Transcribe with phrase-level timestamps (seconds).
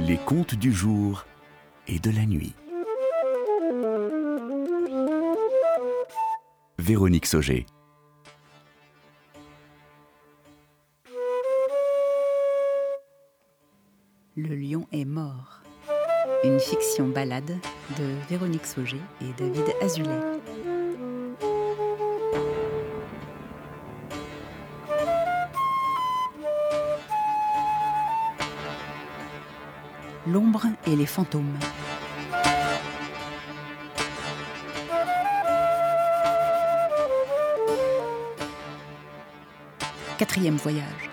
[0.00, 1.24] Les contes du jour
[1.88, 2.54] et de la nuit.
[6.78, 7.66] Véronique Sauger.
[14.36, 15.62] Le lion est mort.
[16.44, 17.56] Une fiction balade
[17.98, 20.20] de Véronique Sauger et David Azulet.
[30.28, 31.56] L'ombre et les fantômes.
[40.18, 41.10] Quatrième voyage.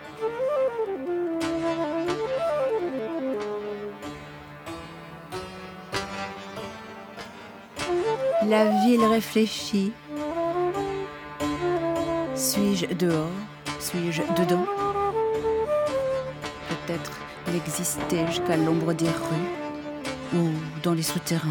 [8.47, 9.93] La ville réfléchit.
[12.35, 13.29] Suis-je dehors?
[13.79, 14.65] Suis-je dedans?
[16.69, 17.11] Peut-être
[17.51, 20.49] l'exister jusqu'à l'ombre des rues ou
[20.81, 21.49] dans les souterrains.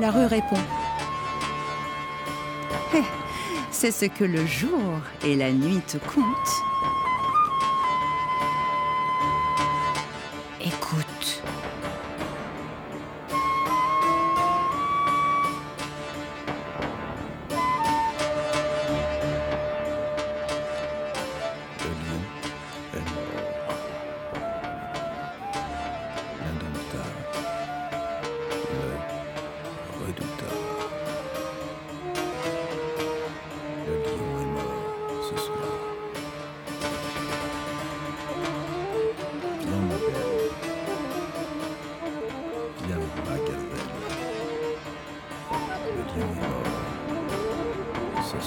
[0.00, 0.56] La rue répond.
[2.94, 3.02] Eh,
[3.70, 6.66] C'est ce que le jour et la nuit te comptent.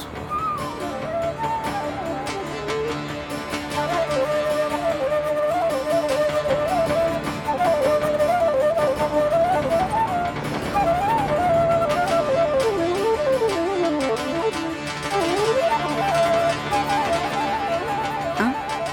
[0.00, 0.30] Soir.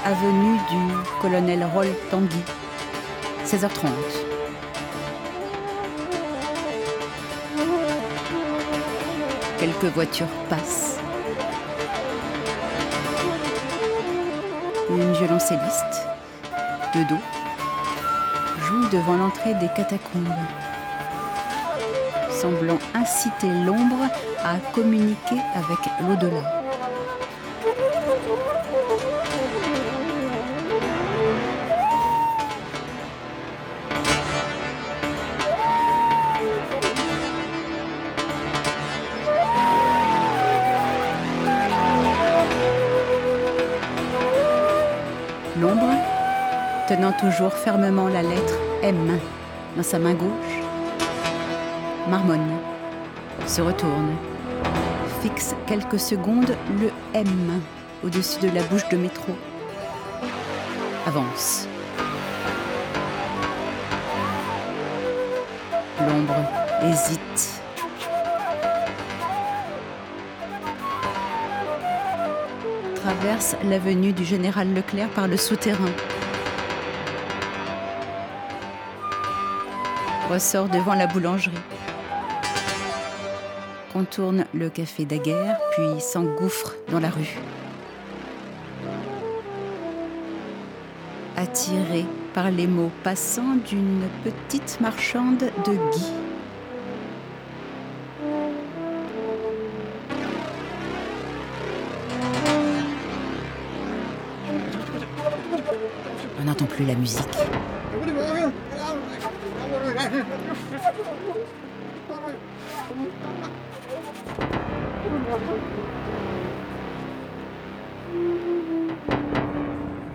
[0.08, 2.42] avenue du colonel Roll Tanguy,
[3.44, 3.88] 16h30.
[9.58, 10.87] Quelques voitures passent.
[14.90, 16.06] Une violoncelliste,
[16.94, 17.20] de dos,
[18.58, 20.32] joue devant l'entrée des catacombes,
[22.30, 24.08] semblant inciter l'ombre
[24.42, 26.67] à communiquer avec l'au-delà.
[45.60, 45.92] L'ombre,
[46.86, 49.18] tenant toujours fermement la lettre M
[49.76, 50.62] dans sa main gauche,
[52.08, 52.58] marmonne,
[53.44, 54.14] se retourne,
[55.20, 57.60] fixe quelques secondes le M
[58.04, 59.32] au-dessus de la bouche de métro,
[61.06, 61.66] avance.
[66.00, 66.36] L'ombre
[66.84, 67.62] hésite.
[73.18, 75.90] Traverse l'avenue du Général Leclerc par le souterrain.
[80.30, 81.56] Ressort devant la boulangerie.
[83.92, 87.38] Contourne le café Daguerre, puis s'engouffre dans la rue.
[91.36, 96.37] Attiré par les mots passants d'une petite marchande de gui.
[106.40, 107.26] On n'entend plus la musique.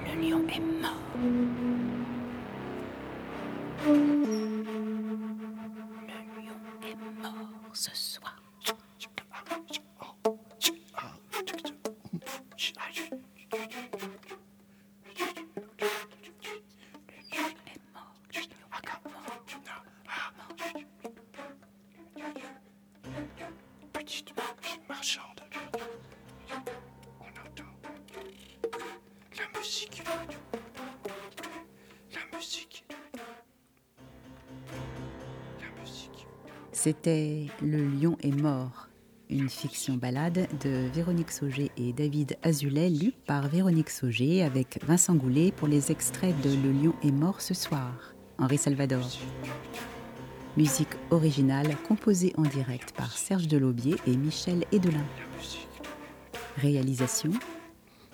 [0.06, 1.04] Le lion est mort.
[3.86, 3.94] Le
[6.40, 7.34] lion est mort
[7.74, 8.13] ce soir.
[29.64, 30.04] Musique.
[32.14, 32.86] La musique.
[35.62, 36.28] La musique.
[36.74, 38.90] C'était Le lion est mort
[39.30, 45.16] une fiction balade de Véronique Sauger et David Azulet, lue par Véronique Sauger avec Vincent
[45.16, 49.10] Goulet pour les extraits de Le lion est mort ce soir, Henri Salvador.
[50.58, 55.06] Musique originale composée en direct par Serge Delaubier et Michel Edelin.
[56.58, 57.32] Réalisation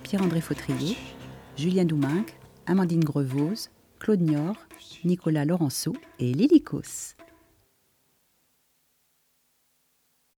[0.03, 0.95] Pierre-André Fautrier,
[1.59, 2.25] Julien Douminc,
[2.67, 3.69] Amandine Grevose,
[3.99, 4.55] Claude Niort,
[5.03, 7.17] Nicolas Laurenceau et Lily Cos.